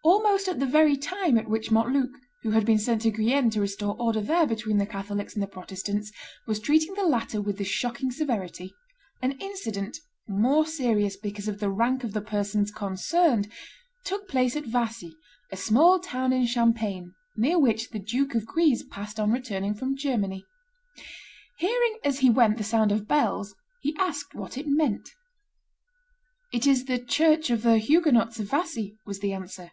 ]Almost 0.20 0.48
at 0.48 0.58
the 0.58 0.64
very 0.64 0.96
time 0.96 1.36
at 1.36 1.46
which 1.46 1.70
Montluc, 1.70 2.08
who 2.40 2.52
had 2.52 2.64
been 2.64 2.78
sent 2.78 3.02
to 3.02 3.10
Guienne 3.10 3.50
to 3.50 3.60
restore 3.60 3.96
order 4.00 4.22
there 4.22 4.46
between 4.46 4.78
the 4.78 4.86
Catholics 4.86 5.34
and 5.34 5.42
the 5.42 5.46
Protestants, 5.46 6.10
was 6.46 6.58
treating 6.58 6.94
the 6.94 7.04
latter 7.04 7.42
with 7.42 7.58
this 7.58 7.68
shocking 7.68 8.10
severity, 8.10 8.72
an 9.20 9.32
incident, 9.32 9.98
more 10.26 10.64
serious 10.64 11.18
because 11.18 11.48
of 11.48 11.60
the 11.60 11.68
rank 11.68 12.02
of 12.02 12.14
the 12.14 12.22
persons 12.22 12.70
concerned, 12.70 13.52
took 14.06 14.26
place 14.26 14.56
at 14.56 14.64
Vassy, 14.64 15.14
a 15.52 15.56
small 15.58 15.98
town 16.00 16.32
in 16.32 16.46
Champagne, 16.46 17.12
near 17.36 17.58
which 17.58 17.90
the 17.90 17.98
Duke 17.98 18.34
of 18.34 18.46
Guise 18.46 18.82
passed 18.84 19.20
on 19.20 19.30
returning 19.30 19.74
from 19.74 19.98
Germany. 19.98 20.46
Hearing, 21.58 21.98
as 22.02 22.20
he 22.20 22.30
went, 22.30 22.56
the 22.56 22.64
sound 22.64 22.90
of 22.90 23.06
bells, 23.06 23.54
he 23.82 23.94
asked 23.98 24.34
what 24.34 24.56
it 24.56 24.64
meant. 24.66 25.10
"It 26.54 26.66
is 26.66 26.86
the 26.86 26.98
church 27.04 27.50
of 27.50 27.60
the 27.64 27.76
Huguenots 27.76 28.40
of 28.40 28.48
Vassy," 28.48 28.96
was 29.04 29.20
the 29.20 29.34
answer. 29.34 29.72